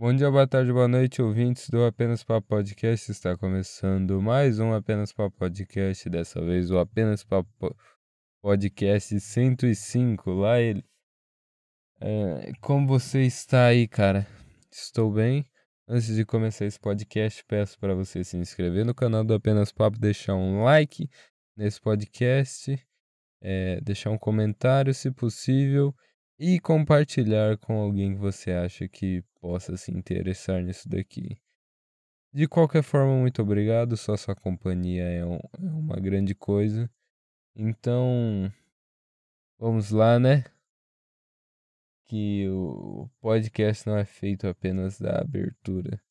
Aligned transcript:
Bom 0.00 0.14
dia, 0.14 0.30
boa 0.30 0.46
tarde, 0.46 0.72
boa 0.72 0.88
noite, 0.88 1.20
ouvintes 1.20 1.68
do 1.68 1.84
Apenas 1.84 2.24
Papo 2.24 2.48
Podcast. 2.48 3.12
Está 3.12 3.36
começando 3.36 4.22
mais 4.22 4.58
um 4.58 4.72
Apenas 4.72 5.12
Papo 5.12 5.36
Podcast. 5.36 6.08
Dessa 6.08 6.40
vez 6.40 6.70
o 6.70 6.78
Apenas 6.78 7.22
Papo 7.22 7.76
Podcast 8.40 9.20
105. 9.20 10.30
Lá 10.30 10.58
ele. 10.58 10.82
É, 12.00 12.50
como 12.62 12.86
você 12.86 13.24
está 13.24 13.66
aí, 13.66 13.86
cara? 13.86 14.26
Estou 14.72 15.12
bem. 15.12 15.44
Antes 15.86 16.16
de 16.16 16.24
começar 16.24 16.64
esse 16.64 16.80
podcast, 16.80 17.44
peço 17.44 17.78
para 17.78 17.94
você 17.94 18.24
se 18.24 18.38
inscrever 18.38 18.86
no 18.86 18.94
canal 18.94 19.22
do 19.22 19.34
Apenas 19.34 19.70
Papo, 19.70 19.98
deixar 19.98 20.34
um 20.34 20.64
like 20.64 21.10
nesse 21.54 21.78
podcast, 21.78 22.74
é, 23.42 23.78
deixar 23.82 24.08
um 24.08 24.16
comentário 24.16 24.94
se 24.94 25.10
possível 25.10 25.94
e 26.42 26.58
compartilhar 26.58 27.58
com 27.58 27.74
alguém 27.74 28.14
que 28.14 28.18
você 28.18 28.50
acha 28.50 28.88
que 28.88 29.22
possa 29.42 29.76
se 29.76 29.92
interessar 29.92 30.62
nisso 30.62 30.88
daqui. 30.88 31.38
De 32.32 32.48
qualquer 32.48 32.82
forma, 32.82 33.14
muito 33.14 33.42
obrigado. 33.42 33.94
Só 33.94 34.16
sua 34.16 34.34
companhia 34.34 35.02
é, 35.02 35.26
um, 35.26 35.36
é 35.36 35.70
uma 35.70 35.96
grande 35.96 36.34
coisa. 36.34 36.90
Então, 37.54 38.50
vamos 39.58 39.90
lá, 39.90 40.18
né? 40.18 40.44
Que 42.06 42.48
o 42.48 43.10
podcast 43.20 43.86
não 43.86 43.98
é 43.98 44.06
feito 44.06 44.46
apenas 44.48 44.98
da 44.98 45.20
abertura, 45.20 46.02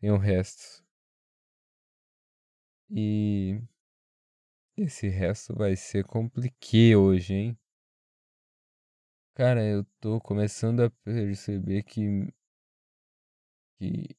tem 0.00 0.10
o 0.10 0.18
resto. 0.18 0.84
E 2.90 3.62
esse 4.76 5.06
resto 5.08 5.54
vai 5.54 5.76
ser 5.76 6.04
complicado 6.04 7.00
hoje, 7.00 7.34
hein? 7.34 7.58
Cara, 9.36 9.62
eu 9.62 9.84
tô 10.00 10.18
começando 10.18 10.80
a 10.80 10.88
perceber 11.04 11.82
que, 11.82 12.32
que 13.78 14.16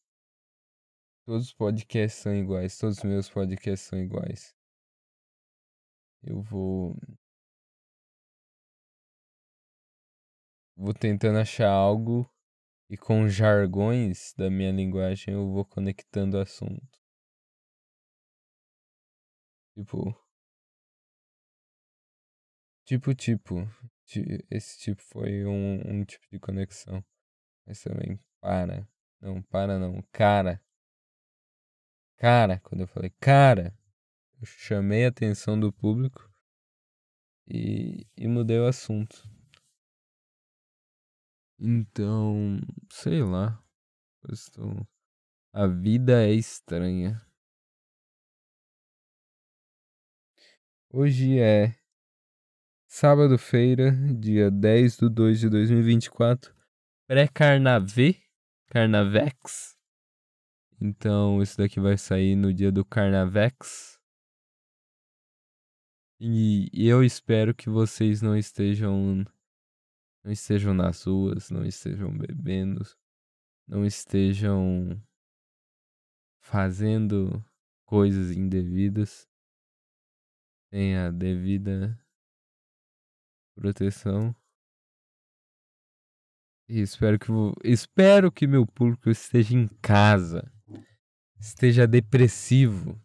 todos 1.25 1.47
os 1.47 1.53
podcasts 1.53 2.21
são 2.21 2.35
iguais, 2.35 2.77
todos 2.77 2.99
os 2.99 3.03
meus 3.03 3.27
podcasts 3.27 3.87
são 3.89 3.97
iguais. 3.97 4.55
Eu 6.21 6.39
vou. 6.43 6.95
Vou 10.75 10.93
tentando 10.93 11.39
achar 11.39 11.71
algo 11.71 12.29
e 12.89 12.95
com 12.95 13.27
jargões 13.27 14.35
da 14.37 14.51
minha 14.51 14.71
linguagem 14.71 15.33
eu 15.33 15.49
vou 15.51 15.65
conectando 15.65 16.37
o 16.37 16.41
assunto. 16.41 16.99
Tipo. 19.73 20.15
Tipo, 22.85 23.15
tipo 23.15 23.67
esse 24.49 24.77
tipo 24.79 25.01
foi 25.01 25.45
um, 25.45 25.81
um 25.85 26.05
tipo 26.05 26.25
de 26.31 26.39
conexão. 26.39 27.03
Mas 27.65 27.81
também, 27.81 28.19
para. 28.39 28.87
Não, 29.19 29.41
para 29.43 29.77
não. 29.77 30.01
Cara. 30.11 30.61
Cara, 32.17 32.59
quando 32.61 32.81
eu 32.81 32.87
falei 32.87 33.11
cara, 33.19 33.77
eu 34.39 34.45
chamei 34.45 35.05
a 35.05 35.09
atenção 35.09 35.59
do 35.59 35.71
público 35.71 36.31
e, 37.47 38.07
e 38.15 38.27
mudei 38.27 38.59
o 38.59 38.67
assunto. 38.67 39.23
Então, 41.59 42.59
sei 42.91 43.21
lá. 43.23 43.63
Estou... 44.31 44.87
A 45.53 45.67
vida 45.67 46.23
é 46.23 46.31
estranha. 46.31 47.21
Hoje 50.89 51.39
é 51.39 51.75
Sábado-feira, 52.99 53.91
dia 54.19 54.49
10 54.49 54.97
de 54.97 55.07
2 55.07 55.39
de 55.41 55.49
2024. 55.51 56.51
Pré-carnavê. 57.05 58.19
Carnavex. 58.71 59.77
Então, 60.81 61.39
isso 61.39 61.59
daqui 61.59 61.79
vai 61.79 61.95
sair 61.95 62.35
no 62.35 62.51
dia 62.51 62.71
do 62.71 62.83
Carnavex. 62.83 64.01
E 66.19 66.71
eu 66.73 67.03
espero 67.03 67.53
que 67.53 67.69
vocês 67.69 68.23
não 68.23 68.35
estejam 68.35 69.23
não 70.23 70.31
estejam 70.31 70.73
nas 70.73 71.03
ruas, 71.03 71.51
não 71.51 71.63
estejam 71.63 72.11
bebendo, 72.17 72.83
não 73.67 73.85
estejam 73.85 74.99
fazendo 76.41 77.45
coisas 77.85 78.31
indevidas. 78.31 79.29
Tenha 80.71 81.09
a 81.09 81.11
devida 81.11 81.95
proteção. 83.57 84.35
E 86.69 86.81
espero 86.81 87.17
que 87.17 87.31
espero 87.63 88.31
que 88.31 88.45
meu 88.45 88.65
público 88.65 89.09
esteja 89.09 89.55
em 89.55 89.67
casa, 89.81 90.51
esteja 91.39 91.87
depressivo, 91.87 93.01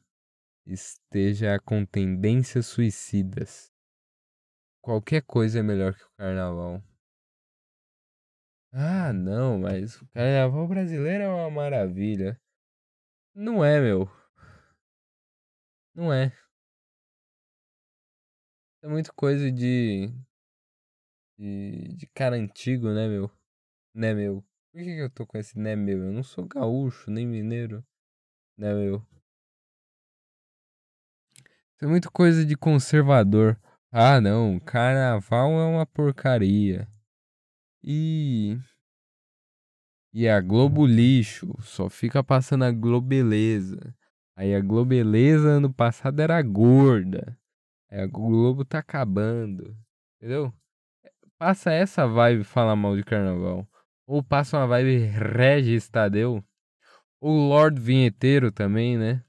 esteja 0.67 1.59
com 1.61 1.85
tendências 1.87 2.67
suicidas. 2.67 3.73
Qualquer 4.83 5.23
coisa 5.23 5.61
é 5.61 5.63
melhor 5.63 5.95
que 5.95 6.03
o 6.03 6.11
carnaval. 6.17 6.83
Ah, 8.73 9.13
não, 9.13 9.61
mas 9.61 10.01
o 10.01 10.09
carnaval 10.09 10.67
brasileiro 10.67 11.25
é 11.25 11.29
uma 11.29 11.51
maravilha. 11.51 12.41
Não 13.35 13.65
é, 13.65 13.81
meu. 13.81 14.11
Não 15.95 16.13
é. 16.13 16.33
É 18.83 18.89
muito 18.89 19.15
coisa 19.15 19.53
de 19.53 20.13
de, 21.43 21.89
de 21.97 22.07
cara 22.07 22.37
antigo, 22.37 22.89
né, 22.93 23.09
meu? 23.09 23.29
Né, 23.93 24.15
meu? 24.15 24.45
Por 24.71 24.79
que, 24.79 24.85
que 24.85 25.01
eu 25.01 25.11
tô 25.11 25.27
com 25.27 25.37
esse 25.37 25.59
né, 25.59 25.75
meu? 25.75 25.99
Eu 26.05 26.13
não 26.13 26.23
sou 26.23 26.47
gaúcho, 26.47 27.11
nem 27.11 27.27
mineiro. 27.27 27.85
Né, 28.57 28.73
meu? 28.73 29.05
Isso 31.75 31.85
é 31.85 31.87
muito 31.89 32.13
coisa 32.13 32.47
de 32.47 32.57
conservador. 32.57 33.61
Ah, 33.91 34.21
não. 34.21 34.61
Carnaval 34.61 35.51
é 35.53 35.65
uma 35.65 35.85
porcaria. 35.85 36.89
E. 37.83 38.57
E 40.15 40.29
a 40.29 40.41
Globo 40.41 40.87
lixo. 40.87 41.53
Só 41.61 41.91
fica 41.91 42.23
passando 42.23 42.65
a 42.65 42.71
Globeleza. 42.71 43.95
Aí 44.37 44.55
a 44.55 44.61
Globeleza 44.61 45.49
ano 45.49 45.75
passado 45.75 46.21
era 46.21 46.41
gorda. 46.41 47.37
Aí 47.91 48.01
a 48.01 48.07
Globo 48.07 48.65
tá 48.65 48.79
acabando. 48.79 49.77
Entendeu? 50.17 50.55
Passa 51.43 51.73
essa 51.73 52.07
vibe 52.07 52.45
falar 52.45 52.77
mal 52.77 52.97
de 52.97 53.03
carnaval. 53.03 53.69
Ou 54.07 54.23
passa 54.23 54.59
uma 54.59 54.67
vibe 54.69 55.07
Regis 55.07 55.89
Tadeu. 55.89 56.45
Ou 57.21 57.49
Lord 57.49 57.81
Vinheteiro 57.81 58.53
também, 58.53 58.97
né? 58.97 59.25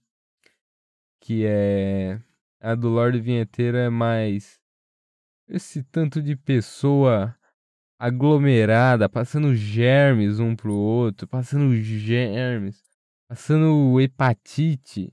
Que 1.19 1.44
é. 1.44 2.22
A 2.62 2.75
do 2.75 2.88
Lord 2.88 3.19
Vinheteiro 3.19 3.78
é 3.78 3.90
mais. 3.90 4.62
Esse 5.47 5.81
tanto 5.84 6.22
de 6.22 6.35
pessoa 6.35 7.35
aglomerada, 7.97 9.09
passando 9.09 9.56
germes 9.56 10.40
um 10.40 10.56
pro 10.56 10.72
outro, 10.72 11.28
passando 11.28 11.75
germes, 11.75 12.80
passando 13.28 14.00
hepatite, 14.00 15.12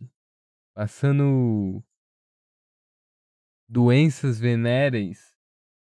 passando 0.74 1.82
doenças 3.66 4.38
venéreas 4.38 5.29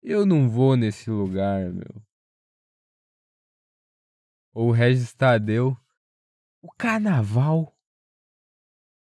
eu 0.05 0.27
não 0.27 0.49
vou 0.51 0.77
nesse 0.77 1.11
lugar, 1.11 1.73
meu. 1.73 2.03
Ou 4.53 4.71
Regis 4.71 5.15
Tadeu. 5.15 5.77
O 6.63 6.71
carnaval 6.71 7.77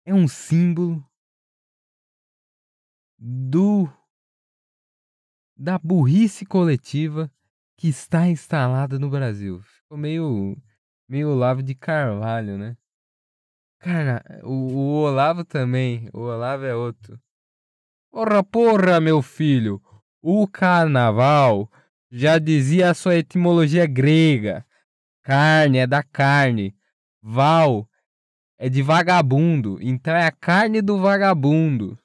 é 0.05 0.13
um 0.13 0.27
símbolo 0.27 1.03
do 3.17 3.89
da 5.55 5.77
burrice 5.77 6.45
coletiva 6.45 7.31
que 7.77 7.87
está 7.87 8.27
instalada 8.27 8.99
no 8.99 9.09
Brasil. 9.09 9.61
Ficou 9.61 9.97
meio 9.97 10.57
meio 11.07 11.29
Olavo 11.29 11.63
de 11.63 11.75
Carvalho, 11.75 12.57
né? 12.57 12.77
Cara, 13.79 14.23
o, 14.43 14.73
o 14.73 15.01
Olavo 15.03 15.43
também. 15.43 16.09
O 16.13 16.19
Olavo 16.19 16.65
é 16.65 16.75
outro. 16.75 17.19
Porra, 18.11 18.43
porra, 18.43 18.99
meu 18.99 19.21
filho. 19.21 19.81
O 20.21 20.47
carnaval 20.47 21.67
já 22.11 22.37
dizia 22.37 22.91
a 22.91 22.93
sua 22.93 23.15
etimologia 23.15 23.87
grega. 23.87 24.63
Carne 25.23 25.79
é 25.79 25.87
da 25.87 26.03
carne. 26.03 26.75
Val 27.21 27.89
é 28.59 28.69
de 28.69 28.83
vagabundo. 28.83 29.79
Então 29.81 30.13
é 30.13 30.27
a 30.27 30.31
carne 30.31 30.81
do 30.81 30.99
vagabundo. 30.99 31.97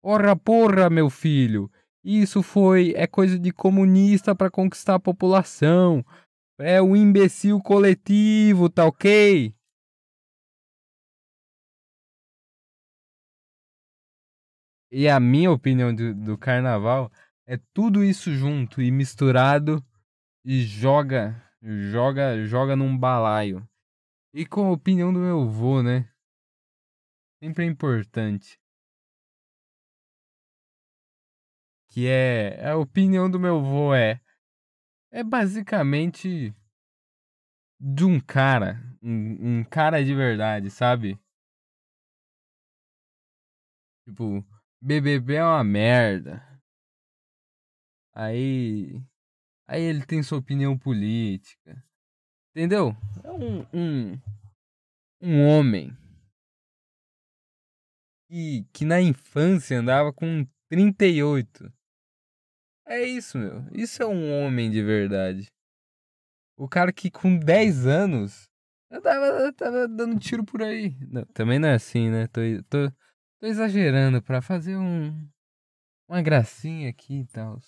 Porra, 0.00 0.36
porra, 0.36 0.88
meu 0.88 1.10
filho. 1.10 1.70
Isso 2.04 2.42
foi 2.42 2.94
é 2.96 3.06
coisa 3.06 3.38
de 3.38 3.52
comunista 3.52 4.34
para 4.34 4.50
conquistar 4.50 4.94
a 4.94 5.00
população. 5.00 6.04
É 6.58 6.80
um 6.80 6.94
imbecil 6.94 7.60
coletivo, 7.60 8.70
tá 8.70 8.86
ok? 8.86 9.52
E 14.92 15.08
a 15.08 15.18
minha 15.20 15.50
opinião 15.50 15.94
do, 15.94 16.14
do 16.14 16.38
carnaval 16.38 17.10
é 17.50 17.56
tudo 17.74 18.04
isso 18.04 18.32
junto 18.32 18.80
e 18.80 18.92
misturado 18.92 19.84
e 20.44 20.62
joga, 20.62 21.34
joga, 21.60 22.46
joga 22.46 22.76
num 22.76 22.96
balaio. 22.96 23.68
E 24.32 24.46
com 24.46 24.68
a 24.68 24.70
opinião 24.70 25.12
do 25.12 25.18
meu 25.18 25.42
avô, 25.42 25.82
né? 25.82 26.08
Sempre 27.42 27.64
é 27.64 27.66
importante. 27.66 28.56
Que 31.88 32.06
é. 32.06 32.70
A 32.70 32.76
opinião 32.76 33.28
do 33.28 33.40
meu 33.40 33.58
avô 33.58 33.92
é. 33.92 34.20
É 35.10 35.24
basicamente. 35.24 36.54
De 37.80 38.04
um 38.04 38.20
cara. 38.20 38.80
Um, 39.02 39.58
um 39.58 39.64
cara 39.64 40.04
de 40.04 40.14
verdade, 40.14 40.70
sabe? 40.70 41.18
Tipo, 44.06 44.46
BBB 44.80 45.34
é 45.34 45.44
uma 45.44 45.64
merda. 45.64 46.49
Aí. 48.14 49.02
Aí 49.68 49.82
ele 49.82 50.04
tem 50.04 50.22
sua 50.22 50.38
opinião 50.38 50.76
política. 50.76 51.82
Entendeu? 52.50 52.96
É 53.22 53.30
um, 53.30 53.66
um, 53.72 54.20
um 55.22 55.46
homem 55.46 55.96
que, 58.28 58.66
que 58.72 58.84
na 58.84 59.00
infância 59.00 59.78
andava 59.78 60.12
com 60.12 60.46
38. 60.68 61.72
É 62.86 63.02
isso, 63.02 63.38
meu. 63.38 63.64
Isso 63.72 64.02
é 64.02 64.06
um 64.06 64.32
homem 64.32 64.70
de 64.70 64.82
verdade. 64.82 65.46
O 66.56 66.68
cara 66.68 66.92
que 66.92 67.10
com 67.10 67.38
10 67.38 67.86
anos 67.86 68.50
eu 68.90 69.00
tava, 69.00 69.52
tava 69.52 69.86
dando 69.86 70.18
tiro 70.18 70.44
por 70.44 70.62
aí. 70.62 70.96
Não, 71.08 71.24
também 71.26 71.58
não 71.60 71.68
é 71.68 71.74
assim, 71.74 72.10
né? 72.10 72.26
Tô, 72.26 72.40
tô, 72.68 72.90
tô 73.38 73.46
exagerando 73.46 74.20
pra 74.20 74.42
fazer 74.42 74.76
um, 74.76 75.28
uma 76.08 76.20
gracinha 76.20 76.90
aqui 76.90 77.20
e 77.20 77.26
tal. 77.26 77.60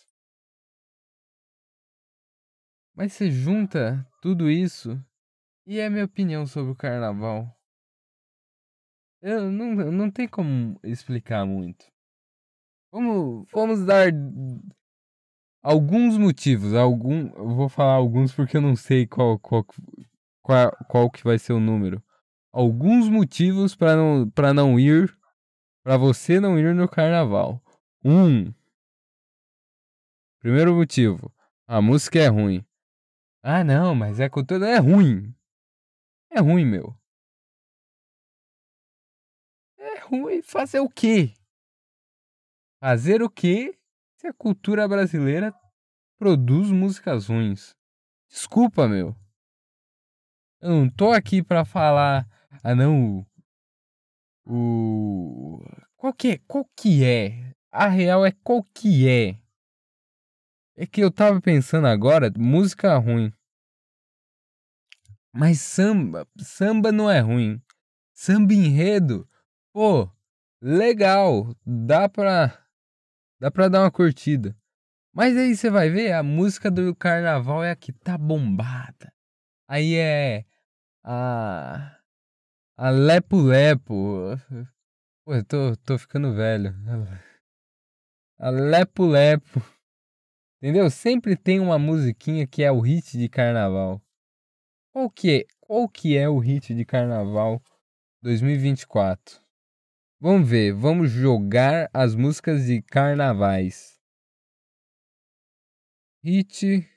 Mas 2.94 3.12
você 3.12 3.31
junta 3.31 4.06
tudo 4.21 4.50
isso 4.50 5.03
e 5.67 5.79
é 5.79 5.89
minha 5.89 6.05
opinião 6.05 6.47
sobre 6.47 6.73
o 6.73 6.77
carnaval. 6.77 7.56
Eu 9.23 9.50
não, 9.50 9.75
não 9.91 10.11
tem 10.11 10.29
como 10.29 10.79
explicar 10.83 11.47
muito. 11.47 11.87
Vamos, 12.93 13.47
vamos 13.53 13.87
dar 13.87 14.12
alguns 15.62 16.19
motivos. 16.19 16.75
Algum, 16.75 17.29
eu 17.29 17.55
vou 17.55 17.69
falar 17.69 17.94
alguns 17.94 18.35
porque 18.35 18.56
eu 18.56 18.61
não 18.61 18.77
sei 18.77 19.06
qual, 19.06 19.39
qual, 19.39 19.65
qual, 20.43 20.71
qual 20.89 21.11
que 21.11 21.25
vai 21.25 21.39
ser 21.39 21.53
o 21.53 21.61
número. 21.61 22.03
Alguns 22.53 23.09
motivos 23.09 23.75
para 23.75 23.97
não, 23.97 24.29
pra 24.31 24.53
não 24.53 24.79
ir, 24.79 25.17
para 25.83 25.97
você 25.97 26.39
não 26.39 26.59
ir 26.59 26.75
no 26.75 26.89
carnaval. 26.89 27.62
Um. 28.05 28.53
Primeiro 30.41 30.75
motivo. 30.75 31.33
A 31.67 31.81
música 31.81 32.19
é 32.19 32.27
ruim. 32.27 32.62
Ah, 33.44 33.65
não, 33.65 33.93
mas 33.94 34.21
é 34.21 34.29
cultura 34.29 34.69
é 34.69 34.79
ruim. 34.79 35.35
É 36.31 36.41
ruim, 36.41 36.65
meu. 36.65 36.97
É 39.79 39.99
ruim 40.00 40.41
fazer 40.43 40.79
o 40.79 40.89
quê? 40.89 41.35
Fazer 42.81 43.21
o 43.21 43.29
quê 43.29 43.77
se 44.17 44.29
a 44.29 44.33
cultura 44.33 44.87
brasileira 44.87 45.53
produz 46.19 46.71
músicas 46.71 47.27
ruins? 47.27 47.75
Desculpa, 48.31 48.89
meu. 48.89 49.17
Eu 50.61 50.71
não 50.71 50.89
tô 50.89 51.11
aqui 51.11 51.43
pra 51.43 51.65
falar. 51.65 52.25
Ah, 52.62 52.77
não. 52.77 53.27
O. 54.47 55.61
Qual 55.97 56.15
que 56.15 56.29
é? 56.29 56.39
Qual 56.47 56.65
que 56.77 57.05
é? 57.05 57.53
A 57.73 57.89
real 57.89 58.25
é 58.25 58.31
qual 58.31 58.62
que 58.62 59.09
é? 59.09 59.42
É 60.76 60.86
que 60.86 61.02
eu 61.02 61.10
tava 61.10 61.40
pensando 61.40 61.86
agora, 61.86 62.32
música 62.36 62.96
ruim. 62.96 63.32
Mas 65.32 65.60
samba, 65.60 66.26
samba 66.38 66.90
não 66.90 67.10
é 67.10 67.20
ruim. 67.20 67.62
Samba 68.14 68.54
enredo, 68.54 69.28
pô, 69.72 70.10
legal, 70.60 71.56
dá 71.64 72.08
pra 72.08 72.66
dá 73.40 73.50
pra 73.50 73.69
dar 73.69 73.80
uma 73.80 73.90
curtida. 73.90 74.56
Mas 75.14 75.36
aí 75.36 75.54
você 75.54 75.69
vai 75.69 75.90
ver, 75.90 76.12
a 76.12 76.22
música 76.22 76.70
do 76.70 76.94
carnaval 76.94 77.62
é 77.62 77.70
a 77.70 77.76
que 77.76 77.92
tá 77.92 78.16
bombada. 78.16 79.12
Aí 79.69 79.94
é 79.94 80.44
a 81.04 81.98
a 82.76 82.90
Lepo 82.90 83.40
Lepo. 83.42 84.36
Pô, 85.24 85.34
eu 85.34 85.44
tô, 85.44 85.76
tô 85.76 85.98
ficando 85.98 86.34
velho. 86.34 86.74
A 88.38 88.50
Lepo 88.50 89.06
Lepo. 89.06 89.62
Entendeu? 90.62 90.88
Sempre 90.88 91.35
tem 91.37 91.59
uma 91.59 91.76
musiquinha 91.76 92.47
que 92.47 92.62
é 92.62 92.70
o 92.70 92.79
hit 92.79 93.19
de 93.19 93.29
carnaval. 93.29 94.00
Qual 94.93 95.11
que 95.11 95.41
é, 95.41 95.47
qual 95.59 95.88
que 95.88 96.17
é 96.17 96.29
o 96.29 96.38
hit 96.38 96.73
de 96.73 96.85
carnaval 96.85 97.61
2024? 98.23 99.41
Vamos 100.20 100.49
ver, 100.49 100.73
vamos 100.73 101.11
jogar 101.11 101.91
as 101.93 102.14
músicas 102.14 102.67
de 102.67 102.81
carnavais. 102.81 103.99
Hit 106.23 106.88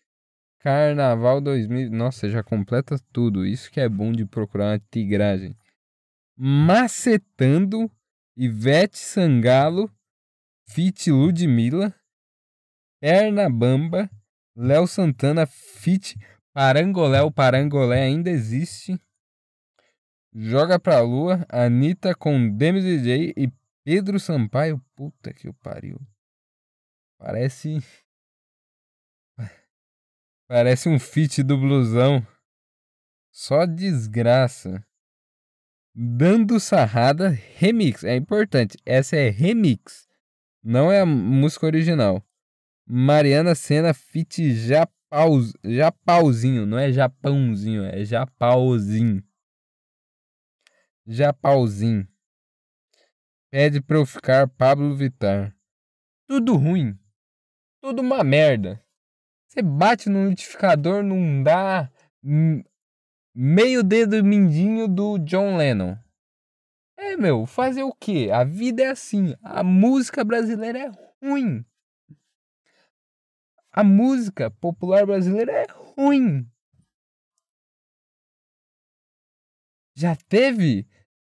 Carnaval 0.66 1.42
2000. 1.42 1.92
Nossa, 1.92 2.28
já 2.28 2.44
completa 2.44 2.98
tudo. 3.14 3.46
Isso 3.46 3.72
que 3.72 3.80
é 3.80 3.88
bom 3.88 4.12
de 4.12 4.26
procurar 4.26 4.74
uma 4.74 4.80
tigragem. 4.92 5.56
Macetando, 6.36 7.90
Ivete 8.36 8.98
Sangalo, 8.98 9.92
Fit 10.68 11.12
Ludmilla, 11.12 11.94
Perna 13.06 13.48
Bamba, 13.52 14.10
Léo 14.56 14.88
Santana, 14.88 15.46
Fit 15.46 16.18
Parangolé. 16.52 17.22
O 17.22 17.30
Parangolé 17.30 18.02
ainda 18.02 18.32
existe. 18.32 19.00
Joga 20.34 20.80
pra 20.80 21.02
lua, 21.02 21.46
Anitta 21.48 22.16
com 22.16 22.50
Demi 22.50 22.82
DJ 22.82 23.32
e 23.38 23.54
Pedro 23.84 24.20
Sampaio. 24.20 24.84
Puta 24.96 25.32
que 25.32 25.54
pariu. 25.54 26.02
Parece. 27.20 27.78
Parece 30.50 30.90
um 30.90 30.98
feat 30.98 31.44
do 31.44 31.60
blusão. 31.60 32.26
Só 33.32 33.68
desgraça. 33.68 34.84
Dando 35.94 36.60
Sarrada 36.60 37.30
Remix. 37.30 38.04
É 38.04 38.16
importante. 38.16 38.80
Essa 38.84 39.16
é 39.16 39.30
remix. 39.30 40.08
Não 40.64 40.92
é 40.92 41.02
a 41.02 41.06
música 41.06 41.68
original. 41.68 42.25
Mariana 42.88 43.56
Senna 43.56 43.94
Fit 43.94 44.54
Japaus, 44.54 45.54
Japauzinho. 45.64 46.66
Não 46.66 46.78
é 46.78 46.92
Japãozinho. 46.92 47.84
É 47.86 48.06
Japauzinho. 48.06 49.24
Japauzinho. 51.08 52.08
Pede 53.52 53.82
pra 53.82 53.98
eu 53.98 54.06
ficar 54.06 54.48
Pablo 54.48 54.96
Vittar. 54.96 55.56
Tudo 56.28 56.56
ruim. 56.56 56.98
Tudo 57.82 58.02
uma 58.02 58.24
merda. 58.24 58.84
Você 59.48 59.62
bate 59.62 60.10
no 60.10 60.30
notificador, 60.30 61.02
não 61.02 61.42
dá 61.42 61.90
meio 63.34 63.84
dedo 63.84 64.24
mindinho 64.24 64.88
do 64.88 65.18
John 65.20 65.56
Lennon. 65.56 65.98
É, 66.98 67.16
meu, 67.16 67.46
fazer 67.46 67.84
o 67.84 67.94
quê? 67.94 68.30
A 68.34 68.44
vida 68.44 68.84
é 68.84 68.88
assim. 68.88 69.36
A 69.42 69.64
música 69.64 70.24
brasileira 70.24 70.80
é 70.80 70.92
ruim. 71.24 71.66
A 73.78 73.84
música 73.84 74.50
popular 74.50 75.06
brasileira 75.06 75.52
é 75.52 75.66
ruim. 75.70 76.50
Já 79.98 80.16
teve, 80.16 80.88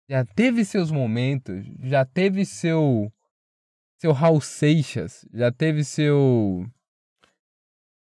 já 0.10 0.24
teve 0.24 0.63
seus 0.63 0.89
momentos, 0.89 1.66
já 1.82 2.06
teve 2.06 2.46
seu 2.46 3.12
seu 4.00 4.13
Raul 4.13 4.39
Seixas, 4.39 5.27
já 5.34 5.51
teve 5.51 5.84
seu 5.84 6.66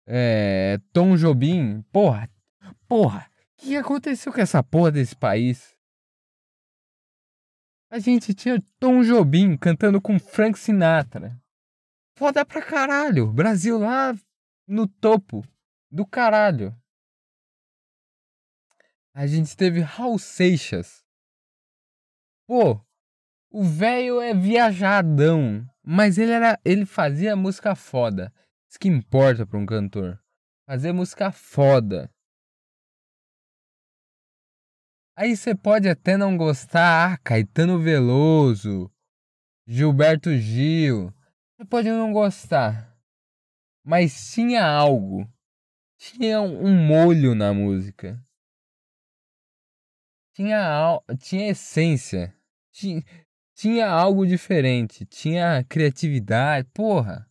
é, 0.06 0.78
Tom 0.92 1.16
Jobim. 1.16 1.82
Porra, 1.90 2.30
porra, 2.86 3.28
o 3.58 3.62
que 3.62 3.76
aconteceu 3.76 4.32
com 4.32 4.40
essa 4.40 4.62
porra 4.62 4.92
desse 4.92 5.16
país? 5.16 5.76
A 7.90 7.98
gente 7.98 8.32
tinha 8.32 8.62
Tom 8.78 9.02
Jobim 9.02 9.56
cantando 9.56 10.00
com 10.00 10.20
Frank 10.20 10.56
Sinatra. 10.56 11.36
Foda 12.20 12.44
pra 12.44 12.60
caralho. 12.60 13.32
Brasil 13.32 13.78
lá 13.78 14.14
no 14.68 14.86
topo 14.86 15.42
do 15.90 16.04
caralho. 16.04 16.78
A 19.14 19.26
gente 19.26 19.56
teve 19.56 19.80
Raul 19.80 20.18
Seixas. 20.18 21.02
Pô, 22.46 22.78
o 23.50 23.64
velho 23.64 24.20
é 24.20 24.34
viajadão, 24.34 25.66
mas 25.82 26.18
ele 26.18 26.32
era, 26.32 26.60
ele 26.62 26.84
fazia 26.84 27.34
música 27.34 27.74
foda. 27.74 28.30
Isso 28.68 28.78
que 28.78 28.88
importa 28.88 29.46
para 29.46 29.58
um 29.58 29.64
cantor. 29.64 30.22
Fazer 30.66 30.92
música 30.92 31.32
foda. 31.32 32.12
Aí 35.16 35.34
você 35.34 35.54
pode 35.54 35.88
até 35.88 36.18
não 36.18 36.36
gostar, 36.36 37.14
ah, 37.14 37.16
Caetano 37.16 37.80
Veloso, 37.80 38.92
Gilberto 39.66 40.36
Gil. 40.36 41.14
Você 41.60 41.66
pode 41.66 41.90
não 41.90 42.10
gostar. 42.10 42.98
Mas 43.84 44.32
tinha 44.32 44.64
algo. 44.64 45.30
Tinha 45.98 46.40
um 46.40 46.74
molho 46.86 47.34
na 47.34 47.52
música. 47.52 48.18
tinha, 50.34 50.98
tinha 51.18 51.50
essência. 51.50 52.34
Tinha, 52.72 53.02
tinha 53.54 53.90
algo 53.90 54.26
diferente. 54.26 55.04
Tinha 55.04 55.62
criatividade. 55.64 56.66
Porra. 56.72 57.30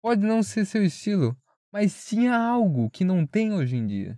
Pode 0.00 0.24
não 0.24 0.40
ser 0.44 0.64
seu 0.64 0.84
estilo, 0.84 1.36
mas 1.72 2.04
tinha 2.04 2.36
algo 2.36 2.88
que 2.90 3.04
não 3.04 3.26
tem 3.26 3.52
hoje 3.52 3.74
em 3.74 3.88
dia. 3.88 4.16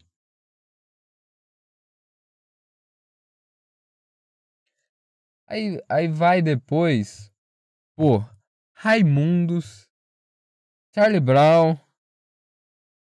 Aí, 5.46 5.82
aí 5.88 6.08
vai 6.08 6.42
depois, 6.42 7.32
pô, 7.96 8.22
Raimundos, 8.74 9.88
Charlie 10.94 11.20
Brown, 11.20 11.78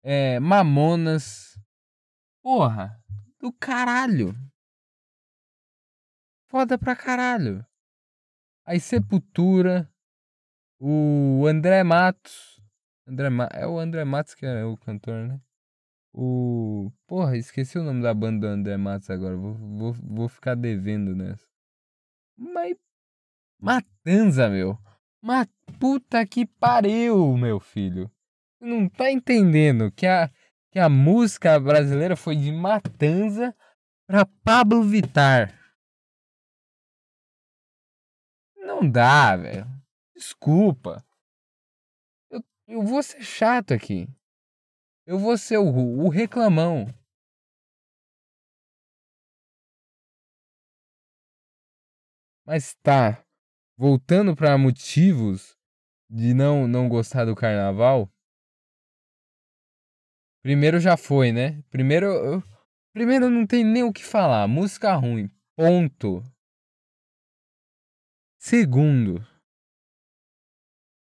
é, 0.04 0.40
Mamonas, 0.40 1.60
porra, 2.44 3.02
do 3.40 3.54
caralho. 3.54 4.36
Foda 6.48 6.78
pra 6.78 6.96
caralho. 6.96 7.66
Aí 8.66 8.80
Sepultura, 8.80 9.92
o 10.80 11.46
André 11.48 11.84
Matos, 11.84 12.62
André 13.08 13.30
Ma 13.30 13.50
é 13.54 13.66
o 13.68 13.80
André 13.80 14.04
Matos 14.04 14.36
que 14.36 14.46
é 14.46 14.64
o 14.64 14.78
cantor, 14.78 15.28
né? 15.28 15.42
O. 16.14 16.92
Porra, 17.08 17.38
esqueci 17.38 17.78
o 17.78 17.84
nome 17.84 18.02
da 18.02 18.14
banda 18.14 18.48
do 18.48 18.54
André 18.54 18.78
Matos 18.78 19.10
agora. 19.10 19.36
Vou, 19.36 19.54
vou, 19.56 19.94
vou 19.94 20.30
ficar 20.30 20.56
devendo 20.56 21.16
nessa. 21.16 21.48
Mas. 22.38 22.78
Matanza, 23.60 24.50
meu. 24.50 24.78
Mas 25.22 25.48
puta 25.80 26.26
que 26.26 26.46
pariu, 26.46 27.38
meu 27.38 27.60
filho. 27.60 28.12
Não 28.60 28.90
tá 28.90 29.12
entendendo 29.12 29.92
que 29.92 30.08
a, 30.08 30.32
que 30.72 30.80
a 30.80 30.90
música 30.90 31.60
brasileira 31.60 32.16
foi 32.16 32.36
de 32.36 32.52
Matanza 32.52 33.56
pra 34.08 34.26
Pablo 34.44 34.84
Vitar. 34.84 35.54
Não 38.56 38.90
dá, 38.90 39.36
velho. 39.36 39.68
Desculpa. 40.16 41.06
Eu, 42.30 42.44
eu 42.68 42.84
vou 42.84 43.04
ser 43.04 43.22
chato 43.22 43.74
aqui. 43.74 44.08
Eu 45.06 45.20
vou 45.20 45.38
ser 45.38 45.58
o, 45.58 45.66
o 45.66 46.10
reclamão. 46.10 46.88
Mas 52.46 52.74
tá, 52.84 53.24
voltando 53.82 54.36
para 54.36 54.56
motivos 54.60 55.58
de 56.08 56.36
não 56.36 56.68
não 56.68 56.88
gostar 56.88 57.26
do 57.26 57.36
carnaval. 57.36 58.08
Primeiro 60.44 60.80
já 60.80 60.96
foi, 60.96 61.32
né? 61.32 61.64
Primeiro, 61.72 62.06
eu, 62.06 62.44
primeiro 62.94 63.28
não 63.28 63.48
tem 63.48 63.64
nem 63.64 63.82
o 63.82 63.92
que 63.92 64.04
falar, 64.04 64.48
música 64.48 64.94
ruim. 64.94 65.32
Ponto. 65.56 66.24
Segundo, 68.40 69.26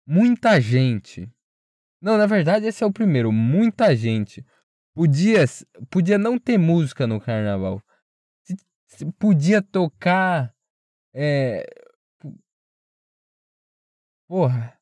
muita 0.07 0.59
gente. 0.59 1.31
Não, 2.01 2.17
na 2.17 2.25
verdade 2.25 2.65
esse 2.65 2.83
é 2.83 2.87
o 2.87 2.91
primeiro, 2.91 3.31
muita 3.31 3.95
gente. 3.95 4.43
Podia 4.95 5.45
podia 5.91 6.17
não 6.17 6.39
ter 6.39 6.57
música 6.57 7.05
no 7.05 7.21
carnaval. 7.21 7.83
Podia 9.19 9.61
tocar 9.61 10.51
é. 11.13 11.82
Porra. 14.27 14.77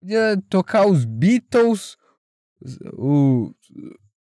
Podia 0.00 0.40
tocar 0.48 0.86
os 0.86 1.04
Beatles, 1.04 1.96
o, 2.98 3.54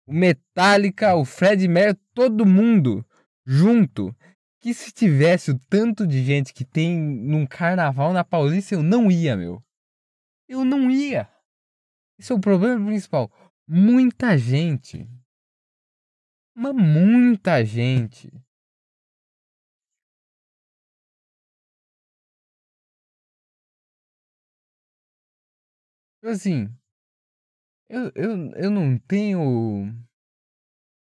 o 0.05 0.13
Metallica, 0.13 1.15
o 1.15 1.25
Fred 1.25 1.67
Mercury, 1.67 2.05
todo 2.13 2.45
mundo 2.45 3.05
junto. 3.45 4.15
Que 4.61 4.73
se 4.73 4.91
tivesse 4.91 5.51
o 5.51 5.59
tanto 5.69 6.07
de 6.07 6.23
gente 6.23 6.53
que 6.53 6.63
tem 6.63 6.97
num 6.97 7.45
carnaval 7.45 8.13
na 8.13 8.23
Paulista, 8.23 8.75
eu 8.75 8.83
não 8.83 9.11
ia, 9.11 9.35
meu. 9.35 9.61
Eu 10.47 10.63
não 10.63 10.89
ia. 10.89 11.29
Esse 12.17 12.31
é 12.31 12.35
o 12.35 12.39
problema 12.39 12.85
principal. 12.85 13.31
Muita 13.67 14.37
gente. 14.37 15.09
Mas 16.55 16.73
muita 16.73 17.65
gente 17.65 18.31
Assim, 26.23 26.73
eu, 27.89 28.11
eu, 28.15 28.51
eu 28.55 28.71
não 28.71 28.97
tenho 28.97 29.93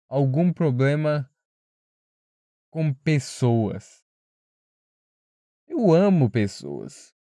algum 0.07 0.53
problema 0.53 1.33
com 2.71 2.93
pessoas. 2.93 4.05
Eu 5.67 5.95
amo 5.95 6.31
pessoas. 6.31 7.15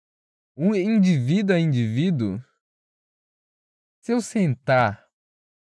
Um 0.54 0.74
indivíduo 0.74 1.56
a 1.56 1.58
indivíduo, 1.58 2.38
se 4.02 4.12
eu 4.12 4.20
sentar 4.20 5.08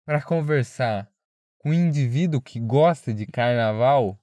para 0.06 0.24
conversar 0.24 1.12
com 1.58 1.68
um 1.68 1.74
indivíduo 1.74 2.40
que 2.40 2.58
gosta 2.58 3.12
de 3.12 3.26
carnaval, 3.26 4.18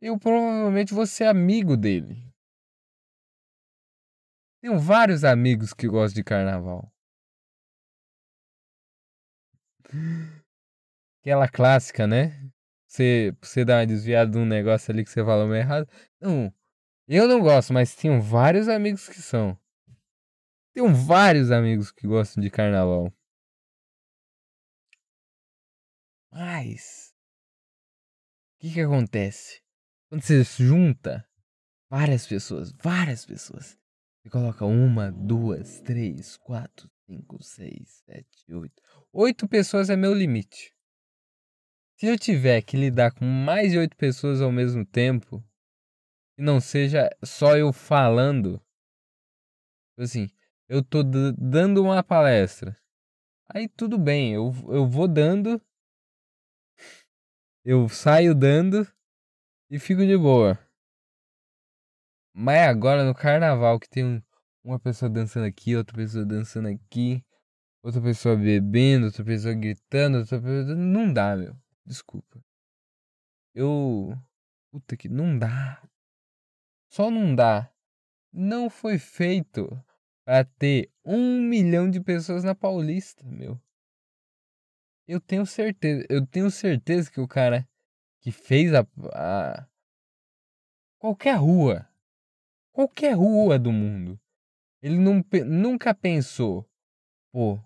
eu 0.00 0.18
provavelmente 0.18 0.92
vou 0.92 1.06
ser 1.06 1.26
amigo 1.26 1.76
dele. 1.76 2.23
Tenho 4.64 4.78
vários 4.78 5.24
amigos 5.24 5.74
que 5.74 5.86
gostam 5.86 6.14
de 6.14 6.24
carnaval. 6.24 6.90
Aquela 11.20 11.46
clássica, 11.46 12.06
né? 12.06 12.50
Você, 12.88 13.36
você 13.42 13.62
dá 13.62 13.80
uma 13.80 13.86
desviada 13.86 14.30
de 14.30 14.38
um 14.38 14.46
negócio 14.46 14.90
ali 14.90 15.04
que 15.04 15.10
você 15.10 15.22
falou 15.22 15.46
meio 15.46 15.60
errado. 15.60 15.86
Não, 16.18 16.50
eu 17.06 17.28
não 17.28 17.40
gosto, 17.40 17.74
mas 17.74 17.94
tenho 17.94 18.22
vários 18.22 18.66
amigos 18.66 19.06
que 19.06 19.20
são. 19.20 19.54
Tenho 20.72 20.94
vários 20.94 21.50
amigos 21.50 21.92
que 21.92 22.06
gostam 22.06 22.42
de 22.42 22.48
carnaval. 22.48 23.12
Mas. 26.32 27.14
O 28.56 28.60
que 28.60 28.72
que 28.72 28.80
acontece? 28.80 29.62
Quando 30.08 30.22
você 30.22 30.42
junta 30.42 31.28
várias 31.90 32.26
pessoas, 32.26 32.72
várias 32.82 33.26
pessoas, 33.26 33.78
você 34.24 34.30
coloca 34.30 34.64
uma, 34.64 35.12
duas, 35.12 35.82
três, 35.82 36.38
quatro, 36.38 36.90
cinco, 37.04 37.42
seis, 37.42 38.02
sete, 38.06 38.54
oito. 38.54 38.82
Oito 39.12 39.46
pessoas 39.46 39.90
é 39.90 39.96
meu 39.96 40.14
limite. 40.14 40.74
Se 41.98 42.06
eu 42.06 42.18
tiver 42.18 42.62
que 42.62 42.74
lidar 42.74 43.12
com 43.12 43.26
mais 43.26 43.72
de 43.72 43.78
oito 43.78 43.94
pessoas 43.98 44.40
ao 44.40 44.50
mesmo 44.50 44.82
tempo, 44.82 45.44
e 46.38 46.42
não 46.42 46.58
seja 46.58 47.10
só 47.22 47.54
eu 47.58 47.70
falando, 47.70 48.58
tipo 49.90 50.02
assim, 50.02 50.30
eu 50.70 50.82
tô 50.82 51.02
dando 51.02 51.82
uma 51.82 52.02
palestra. 52.02 52.74
Aí 53.46 53.68
tudo 53.68 53.98
bem, 53.98 54.32
eu, 54.32 54.54
eu 54.68 54.88
vou 54.88 55.06
dando, 55.06 55.60
eu 57.62 57.90
saio 57.90 58.34
dando 58.34 58.90
e 59.70 59.78
fico 59.78 60.00
de 60.06 60.16
boa. 60.16 60.58
Mas 62.36 62.56
é 62.56 62.66
agora 62.66 63.04
no 63.04 63.14
carnaval 63.14 63.78
que 63.78 63.88
tem 63.88 64.20
uma 64.64 64.80
pessoa 64.80 65.08
dançando 65.08 65.46
aqui, 65.46 65.76
outra 65.76 65.96
pessoa 65.96 66.26
dançando 66.26 66.66
aqui, 66.66 67.24
outra 67.80 68.02
pessoa 68.02 68.36
bebendo, 68.36 69.06
outra 69.06 69.24
pessoa 69.24 69.54
gritando, 69.54 70.18
outra 70.18 70.40
pessoa. 70.40 70.74
Não 70.74 71.12
dá, 71.12 71.36
meu. 71.36 71.56
Desculpa. 71.86 72.44
Eu. 73.54 74.18
Puta 74.72 74.96
que. 74.96 75.08
Não 75.08 75.38
dá. 75.38 75.80
Só 76.90 77.08
não 77.08 77.36
dá. 77.36 77.72
Não 78.32 78.68
foi 78.68 78.98
feito 78.98 79.70
para 80.24 80.44
ter 80.44 80.90
um 81.04 81.40
milhão 81.40 81.88
de 81.88 82.00
pessoas 82.00 82.42
na 82.42 82.54
Paulista, 82.54 83.24
meu. 83.24 83.60
Eu 85.06 85.20
tenho 85.20 85.46
certeza. 85.46 86.04
Eu 86.10 86.26
tenho 86.26 86.50
certeza 86.50 87.08
que 87.12 87.20
o 87.20 87.28
cara 87.28 87.68
que 88.20 88.32
fez 88.32 88.74
a. 88.74 88.84
a 89.12 89.68
qualquer 90.98 91.36
rua 91.36 91.88
qualquer 92.74 93.12
rua 93.12 93.58
do 93.58 93.72
mundo. 93.72 94.20
Ele 94.82 94.98
não, 94.98 95.24
nunca 95.46 95.94
pensou, 95.94 96.68
pô, 97.32 97.58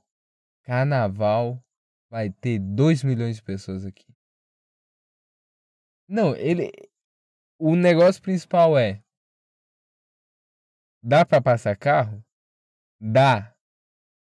carnaval 0.62 1.60
vai 2.08 2.30
ter 2.30 2.60
2 2.60 3.02
milhões 3.02 3.36
de 3.36 3.42
pessoas 3.42 3.84
aqui. 3.84 4.06
Não, 6.08 6.36
ele. 6.36 6.70
O 7.58 7.74
negócio 7.74 8.22
principal 8.22 8.78
é. 8.78 9.02
Dá 11.02 11.24
pra 11.24 11.40
passar 11.40 11.76
carro? 11.76 12.24
Dá. 13.00 13.54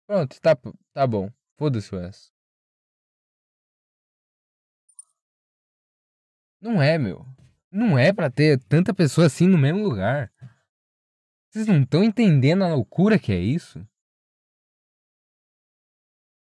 Pronto, 0.07 0.41
tá, 0.41 0.57
tá 0.93 1.07
bom. 1.07 1.31
Foda-se 1.59 1.95
o 1.95 1.99
resto. 1.99 2.33
Não 6.61 6.81
é, 6.81 6.99
meu. 6.99 7.27
Não 7.71 7.99
é 7.99 8.13
pra 8.13 8.31
ter 8.31 8.59
tanta 8.69 8.95
pessoa 8.95 9.27
assim 9.27 9.47
no 9.47 9.59
mesmo 9.59 9.83
lugar. 9.83 10.33
Vocês 11.57 11.69
não 11.69 11.81
estão 11.81 12.05
entendendo 12.05 12.65
a 12.65 12.75
loucura 12.75 13.19
que 13.19 13.33
é 13.33 13.39
isso? 13.39 13.79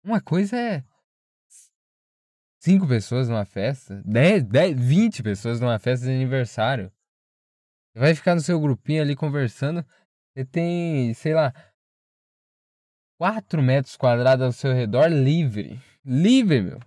Uma 0.02 0.20
coisa 0.20 0.56
é 0.58 0.84
5 2.60 2.88
pessoas 2.88 3.28
numa 3.28 3.44
festa? 3.44 4.02
10, 4.04 4.42
10, 4.42 4.76
20 4.76 5.22
pessoas 5.22 5.60
numa 5.60 5.78
festa 5.78 6.06
de 6.06 6.12
aniversário? 6.12 6.92
Você 7.92 8.00
vai 8.00 8.14
ficar 8.16 8.34
no 8.34 8.40
seu 8.40 8.60
grupinho 8.60 9.00
ali 9.00 9.14
conversando. 9.14 9.86
Você 10.34 10.44
tem, 10.44 11.14
sei 11.14 11.34
lá, 11.34 11.52
4 13.16 13.62
metros 13.62 13.96
quadrados 13.96 14.44
ao 14.44 14.50
seu 14.50 14.72
redor 14.72 15.06
livre. 15.06 15.80
Livre, 16.04 16.62
meu. 16.62 16.80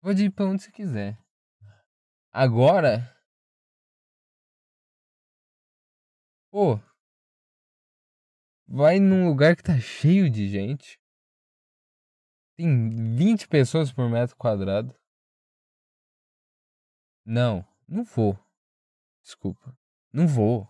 Pode 0.00 0.26
ir 0.26 0.30
pra 0.30 0.44
onde 0.44 0.62
você 0.62 0.70
quiser. 0.70 1.18
Agora. 2.32 3.12
Pô. 6.52 6.78
Vai 8.66 8.98
num 8.98 9.28
lugar 9.28 9.56
que 9.56 9.62
tá 9.62 9.78
cheio 9.78 10.30
de 10.30 10.48
gente. 10.48 10.98
Tem 12.56 12.88
20 13.16 13.48
pessoas 13.48 13.92
por 13.92 14.08
metro 14.08 14.36
quadrado. 14.36 14.94
Não, 17.26 17.66
não 17.88 18.04
vou. 18.04 18.38
Desculpa. 19.22 19.76
Não 20.12 20.26
vou. 20.26 20.68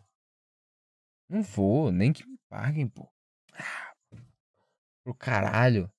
Não 1.28 1.42
vou, 1.42 1.90
nem 1.92 2.12
que 2.12 2.26
me 2.26 2.38
paguem, 2.48 2.88
pô. 2.88 3.08
Ah, 3.52 3.94
pro 5.02 5.14
caralho. 5.14 5.90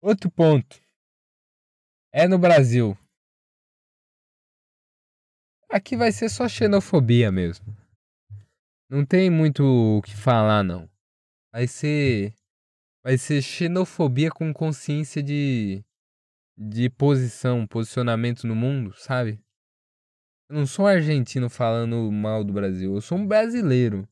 Outro 0.00 0.30
ponto. 0.30 0.82
É 2.12 2.26
no 2.26 2.38
Brasil. 2.38 2.96
Aqui 5.72 5.96
vai 5.96 6.12
ser 6.12 6.28
só 6.28 6.46
xenofobia 6.46 7.32
mesmo. 7.32 7.74
Não 8.90 9.06
tem 9.06 9.30
muito 9.30 9.62
o 9.64 10.02
que 10.02 10.14
falar, 10.14 10.62
não. 10.62 10.86
Vai 11.50 11.66
ser. 11.66 12.34
Vai 13.02 13.16
ser 13.16 13.40
xenofobia 13.40 14.30
com 14.30 14.52
consciência 14.52 15.22
de. 15.22 15.82
de 16.58 16.90
posição, 16.90 17.66
posicionamento 17.66 18.46
no 18.46 18.54
mundo, 18.54 18.92
sabe? 18.98 19.42
Eu 20.50 20.56
não 20.56 20.66
sou 20.66 20.84
um 20.84 20.88
argentino 20.88 21.48
falando 21.48 22.12
mal 22.12 22.44
do 22.44 22.52
Brasil, 22.52 22.94
eu 22.94 23.00
sou 23.00 23.16
um 23.16 23.26
brasileiro. 23.26 24.06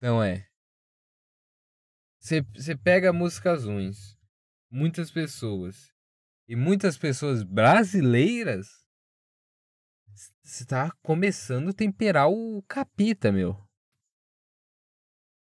Não 0.00 0.22
é. 0.22 0.48
Você 2.20 2.76
pega 2.76 3.12
músicas 3.12 3.64
ruins, 3.64 4.16
muitas 4.70 5.10
pessoas, 5.10 5.93
e 6.46 6.54
muitas 6.54 6.96
pessoas 6.98 7.42
brasileiras, 7.42 8.84
você 10.42 10.64
tá 10.64 10.90
começando 11.02 11.70
a 11.70 11.72
temperar 11.72 12.28
o 12.28 12.62
capita, 12.68 13.32
meu. 13.32 13.54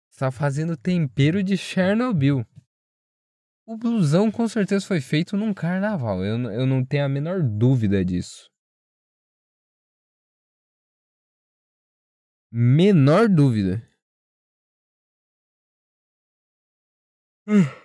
Você 0.09 0.19
tá 0.19 0.31
fazendo 0.31 0.77
tempero 0.77 1.43
de 1.43 1.57
Chernobyl. 1.57 2.45
O 3.65 3.77
blusão 3.77 4.31
com 4.31 4.47
certeza 4.47 4.85
foi 4.85 5.01
feito 5.01 5.35
num 5.35 5.53
carnaval. 5.53 6.23
Eu, 6.23 6.37
eu 6.51 6.65
não 6.65 6.85
tenho 6.85 7.05
a 7.05 7.09
menor 7.09 7.41
dúvida 7.41 8.03
disso. 8.05 8.51
Menor 12.51 13.29
dúvida. 13.29 13.81
Por 17.45 17.80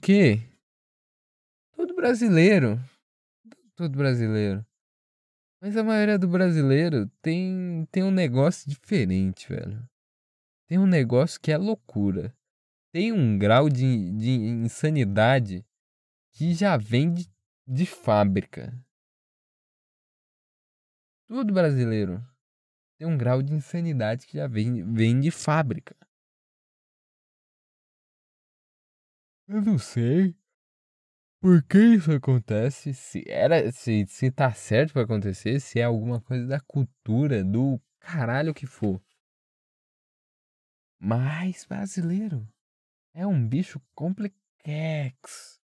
quê? 0.00 0.40
Todo 1.76 1.94
brasileiro. 1.94 2.80
Todo 3.76 3.96
brasileiro. 3.96 4.66
Mas 5.60 5.76
a 5.76 5.84
maioria 5.84 6.18
do 6.18 6.26
brasileiro 6.26 7.08
tem, 7.22 7.86
tem 7.90 8.02
um 8.02 8.10
negócio 8.10 8.68
diferente, 8.68 9.48
velho. 9.48 9.88
Tem 10.68 10.78
um 10.78 10.86
negócio 10.86 11.40
que 11.40 11.52
é 11.52 11.56
loucura. 11.56 12.34
Tem 12.92 13.12
um 13.12 13.38
grau 13.38 13.68
de, 13.68 14.10
de 14.12 14.30
insanidade 14.30 15.64
que 16.32 16.52
já 16.52 16.76
vem 16.76 17.12
de, 17.12 17.30
de 17.66 17.86
fábrica. 17.86 18.72
Todo 21.28 21.52
brasileiro 21.52 22.20
tem 22.98 23.06
um 23.06 23.16
grau 23.16 23.42
de 23.42 23.52
insanidade 23.52 24.26
que 24.26 24.38
já 24.38 24.46
vem, 24.46 24.82
vem 24.92 25.20
de 25.20 25.30
fábrica. 25.30 25.94
Eu 29.48 29.62
não 29.62 29.78
sei 29.78 30.36
por 31.40 31.62
que 31.62 31.78
isso 31.78 32.10
acontece, 32.10 32.92
se 32.92 33.22
era, 33.28 33.70
se, 33.70 34.04
se 34.08 34.32
tá 34.32 34.52
certo 34.52 34.92
pra 34.92 35.02
acontecer, 35.02 35.60
se 35.60 35.78
é 35.78 35.84
alguma 35.84 36.20
coisa 36.20 36.44
da 36.44 36.58
cultura, 36.58 37.44
do 37.44 37.80
caralho 38.00 38.52
que 38.52 38.66
for. 38.66 39.00
Mas 40.98 41.64
brasileiro 41.64 42.48
é 43.14 43.24
um 43.24 43.46
bicho 43.48 43.80
complexo. 43.94 45.60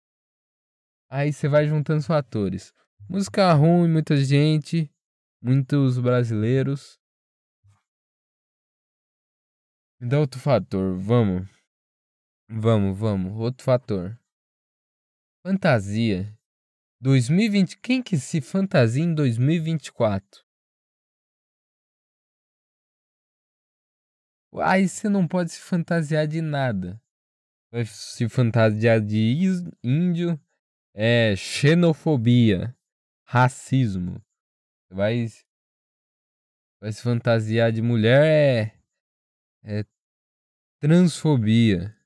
Aí 1.09 1.33
você 1.33 1.47
vai 1.47 1.67
juntando 1.67 1.99
os 1.99 2.05
fatores. 2.05 2.71
Música 3.09 3.51
ruim, 3.53 3.89
muita 3.89 4.15
gente, 4.15 4.93
muitos 5.41 5.97
brasileiros. 5.97 6.99
Me 9.99 10.07
dá 10.07 10.19
outro 10.19 10.39
fator, 10.39 10.95
vamos. 10.99 11.60
Vamos, 12.53 12.99
vamos, 12.99 13.39
outro 13.39 13.63
fator. 13.63 14.19
Fantasia. 15.41 16.37
2020. 16.99 17.77
Quem 17.77 18.03
que 18.03 18.17
se 18.17 18.41
fantasia 18.41 19.01
em 19.01 19.15
2024? 19.15 20.43
Aí 24.61 24.89
você 24.89 25.07
não 25.07 25.25
pode 25.25 25.51
se 25.51 25.61
fantasiar 25.61 26.27
de 26.27 26.41
nada. 26.41 27.01
Vai 27.71 27.85
se 27.85 28.27
fantasiar 28.27 28.99
de 28.99 29.17
índio, 29.81 30.37
é 30.93 31.33
xenofobia, 31.37 32.75
racismo. 33.25 34.21
Vai, 34.91 35.25
vai 36.81 36.91
se 36.91 37.01
fantasiar 37.01 37.71
de 37.71 37.81
mulher, 37.81 38.77
é, 39.63 39.79
é 39.79 39.85
transfobia. 40.81 42.00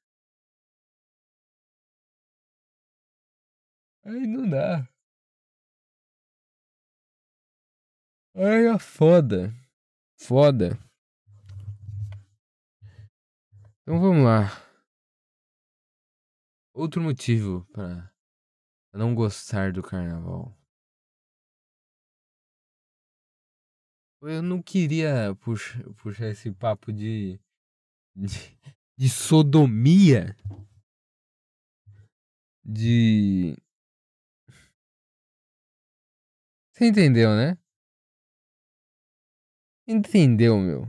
Aí 4.05 4.27
não 4.27 4.47
dá. 4.47 4.87
Aí 8.35 8.67
é 8.67 8.77
foda. 8.77 9.51
Foda. 10.15 10.77
Então 13.81 13.99
vamos 13.99 14.23
lá. 14.23 14.49
Outro 16.71 17.01
motivo 17.01 17.65
para 17.73 18.13
não 18.93 19.15
gostar 19.15 19.73
do 19.73 19.81
carnaval. 19.81 20.55
Eu 24.21 24.43
não 24.43 24.61
queria 24.61 25.35
puxar, 25.41 25.83
puxar 25.95 26.27
esse 26.27 26.51
papo 26.51 26.93
de, 26.93 27.39
de, 28.15 28.57
de 28.95 29.09
sodomia. 29.09 30.35
De 32.63 33.55
Você 36.75 36.87
entendeu, 36.87 37.29
né? 37.29 37.57
Entendeu, 39.87 40.57
meu? 40.59 40.85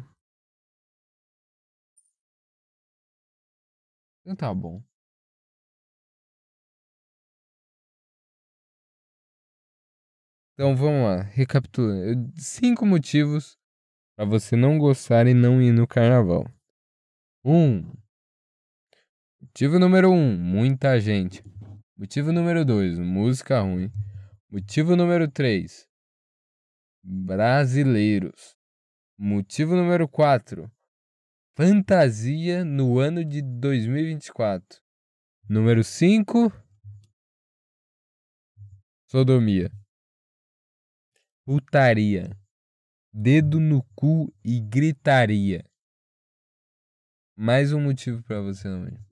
Então 4.23 4.35
tá 4.35 4.53
bom. 4.53 4.83
Então 10.55 10.75
vamos 10.75 11.05
lá, 11.05 11.23
recapitulando. 11.23 12.33
Cinco 12.37 12.85
motivos 12.85 13.57
para 14.17 14.25
você 14.25 14.57
não 14.57 14.79
gostar 14.79 15.29
e 15.29 15.35
não 15.35 15.63
ir 15.63 15.71
no 15.71 15.87
carnaval. 15.87 16.51
Um. 17.45 17.93
Motivo 19.41 19.79
número 19.79 20.11
um, 20.11 20.37
muita 20.37 20.99
gente. 20.99 21.45
Motivo 21.97 22.33
número 22.33 22.65
dois, 22.65 22.99
música 22.99 23.61
ruim. 23.61 23.89
Motivo 24.57 24.97
número 24.97 25.31
3. 25.31 25.87
Brasileiros. 27.05 28.57
Motivo 29.19 29.77
número 29.77 30.09
4. 30.09 30.73
Fantasia 31.55 32.65
no 32.65 32.99
ano 32.99 33.23
de 33.23 33.43
2024. 33.43 34.83
Número 35.47 35.85
5. 35.85 36.51
Sodomia. 39.11 39.71
Putaria. 41.45 42.31
Dedo 43.13 43.61
no 43.61 43.83
cu 43.95 44.35
e 44.43 44.59
gritaria. 44.59 45.71
Mais 47.37 47.75
um 47.75 47.81
motivo 47.83 48.23
para 48.23 48.41
você 48.41 48.67
não 48.69 48.89
ir. 48.89 49.06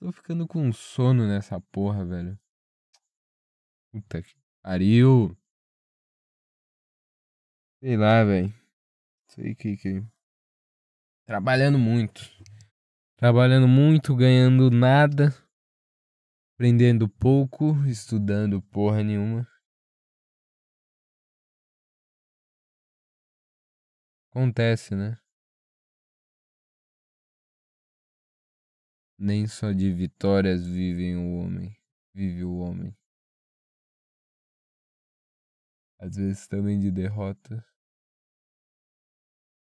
Tô 0.00 0.12
ficando 0.12 0.46
com 0.46 0.72
sono 0.72 1.26
nessa 1.26 1.60
porra, 1.60 2.04
velho. 2.04 2.38
Puta 3.90 4.22
que 4.22 4.32
pariu. 4.62 5.36
Sei 7.80 7.96
lá, 7.96 8.22
velho. 8.22 8.54
Sei 9.26 9.56
que 9.56 9.76
que. 9.76 10.04
Trabalhando 11.26 11.78
muito. 11.80 12.22
Trabalhando 13.16 13.66
muito, 13.66 14.14
ganhando 14.14 14.70
nada. 14.70 15.34
Aprendendo 16.54 17.08
pouco, 17.08 17.84
estudando 17.84 18.62
porra 18.62 19.02
nenhuma. 19.02 19.48
Acontece, 24.30 24.94
né? 24.94 25.18
Nem 29.18 29.48
só 29.48 29.72
de 29.72 29.92
vitórias 29.92 30.64
vive 30.64 31.16
o 31.16 31.38
homem, 31.38 31.76
vive 32.14 32.44
o 32.44 32.58
homem. 32.58 32.96
Às 36.00 36.14
vezes 36.16 36.46
também 36.46 36.78
de 36.78 36.90
derrotas. 36.92 37.62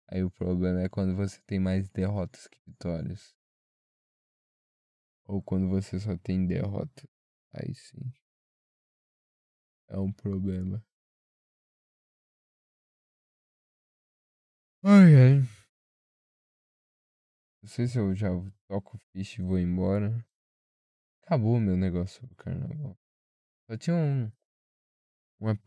Aí 0.08 0.24
o 0.24 0.30
problema 0.30 0.82
é 0.82 0.90
quando 0.90 1.16
você 1.16 1.42
tem 1.48 1.60
mais 1.60 1.90
derrotas 1.90 2.48
que 2.48 2.60
vitórias. 2.68 3.34
Ou 5.26 5.42
quando 5.42 5.68
você 5.70 6.00
só 6.00 6.16
tem 6.18 6.46
derrota. 6.46 7.08
Aí 7.54 7.74
sim. 7.74 8.12
É 9.88 9.98
um 10.00 10.12
problema. 10.12 10.84
Ai 14.84 15.16
ai. 15.16 15.51
Sei 17.72 17.88
se 17.88 17.98
eu 17.98 18.14
já 18.14 18.28
toco 18.68 18.98
ficha 19.14 19.42
e 19.42 19.46
vou 19.46 19.58
embora. 19.58 20.28
Acabou 21.24 21.58
meu 21.58 21.78
negócio 21.78 22.28
do 22.28 22.36
carnaval. 22.36 23.00
Só 23.66 23.78
tinha 23.78 23.96
um. 23.96 24.30
Uma, 25.40 25.58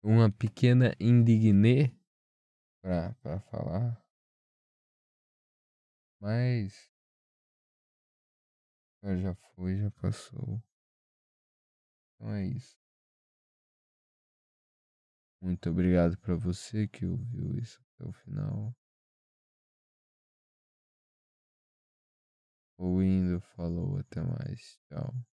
uma 0.00 0.30
pequena 0.30 0.94
indignê 1.00 1.92
pra, 2.80 3.12
pra 3.14 3.40
falar. 3.40 4.00
Mas. 6.20 6.88
Já 9.02 9.34
foi, 9.34 9.78
já 9.78 9.90
passou. 9.90 10.62
Então 12.14 12.34
é 12.34 12.46
isso. 12.46 12.78
Muito 15.42 15.68
obrigado 15.70 16.16
para 16.18 16.36
você 16.36 16.86
que 16.86 17.04
ouviu 17.04 17.58
isso 17.58 17.82
até 17.96 18.08
o 18.08 18.12
final. 18.12 18.72
Ou 22.78 23.02
indo, 23.02 23.40
falou, 23.56 23.98
até 23.98 24.20
mais. 24.22 24.78
Tchau. 24.88 25.28